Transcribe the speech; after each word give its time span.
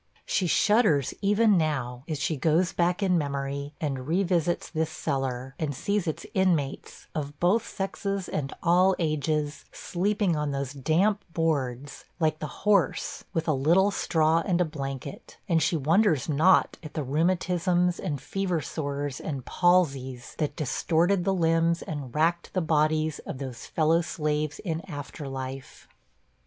She 0.25 0.47
shudders, 0.47 1.13
even 1.21 1.59
now, 1.59 2.05
as 2.07 2.17
she 2.17 2.35
goes 2.35 2.73
back 2.73 3.03
in 3.03 3.19
memory, 3.19 3.75
and 3.79 4.07
revisits 4.07 4.67
this 4.67 4.89
cellar, 4.89 5.53
and 5.59 5.75
sees 5.75 6.07
its 6.07 6.25
inmates, 6.33 7.05
of 7.13 7.39
both 7.39 7.67
sexes 7.67 8.27
and 8.27 8.51
all 8.63 8.95
ages, 8.97 9.65
sleeping 9.71 10.35
on 10.35 10.49
those 10.49 10.73
damp 10.73 11.23
boards, 11.31 12.05
like 12.19 12.39
the 12.39 12.47
horse, 12.65 13.25
with 13.31 13.47
a 13.47 13.53
little 13.53 13.91
straw 13.91 14.41
and 14.43 14.59
a 14.59 14.65
blanket; 14.65 15.37
and 15.47 15.61
she 15.61 15.77
wonders 15.77 16.27
not 16.27 16.77
at 16.81 16.95
the 16.95 17.03
rheumatisms, 17.05 17.99
and 17.99 18.19
fever 18.19 18.59
sores, 18.59 19.19
and 19.19 19.45
palsies, 19.45 20.33
that 20.39 20.55
distorted 20.55 21.25
the 21.25 21.31
limbs 21.31 21.83
and 21.83 22.15
racked 22.15 22.53
the 22.53 22.61
bodies 22.61 23.19
of 23.27 23.37
those 23.37 23.67
fellow 23.67 24.01
slaves 24.01 24.57
in 24.57 24.81
after 24.89 25.27
life. 25.27 25.87